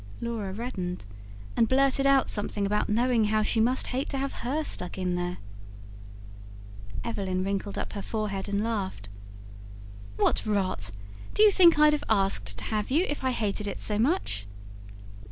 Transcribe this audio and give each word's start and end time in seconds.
Laura 0.19 0.51
reddened, 0.51 1.05
and 1.55 1.69
blurted 1.69 2.07
out 2.07 2.27
something 2.27 2.65
about 2.65 2.89
knowing 2.89 3.25
how 3.25 3.43
she 3.43 3.59
must 3.59 3.85
hate 3.93 4.09
to 4.09 4.17
have 4.17 4.33
HER 4.41 4.63
stuck 4.63 4.97
in 4.97 5.13
there. 5.13 5.37
Evelyn 7.03 7.43
wrinkled 7.43 7.77
up 7.77 7.93
her 7.93 8.01
forehead 8.01 8.49
and 8.49 8.63
laughed. 8.63 9.09
"What 10.15 10.43
rot! 10.43 10.89
Do 11.35 11.43
you 11.43 11.51
think 11.51 11.77
I'd 11.77 11.93
have 11.93 12.03
asked 12.09 12.57
to 12.57 12.63
have 12.63 12.89
you, 12.89 13.05
if 13.09 13.23
I 13.23 13.29
hated 13.29 13.67
it 13.67 13.79
so 13.79 13.99
much?" 13.99 14.47